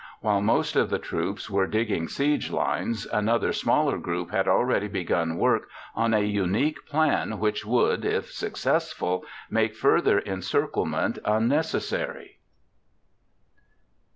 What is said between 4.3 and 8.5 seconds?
had already begun work on a unique plan which would, if